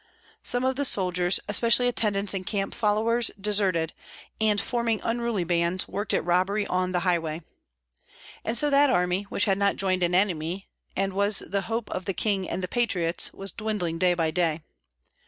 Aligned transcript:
Some 0.41 0.63
of 0.65 0.77
the 0.77 0.83
soldiers, 0.83 1.39
especially 1.47 1.87
attendants 1.87 2.33
and 2.33 2.43
camp 2.43 2.73
followers, 2.73 3.29
deserted, 3.39 3.93
and 4.41 4.59
forming 4.59 4.99
unruly 5.03 5.43
bands, 5.43 5.87
worked 5.87 6.11
at 6.11 6.25
robbery 6.25 6.65
on 6.65 6.91
the 6.91 7.01
highway. 7.01 7.43
And 8.43 8.57
so 8.57 8.71
that 8.71 8.89
army, 8.89 9.27
which 9.29 9.45
had 9.45 9.59
not 9.59 9.75
joined 9.75 10.01
any 10.01 10.17
enemy 10.17 10.67
and 10.95 11.13
was 11.13 11.37
the 11.45 11.51
one 11.57 11.63
hope 11.65 11.91
of 11.91 12.05
the 12.05 12.15
king 12.15 12.49
and 12.49 12.63
the 12.63 12.67
patriots, 12.67 13.31
was 13.31 13.51
dwindling 13.51 13.99
day 13.99 14.15
by 14.15 14.31
day. 14.31 14.61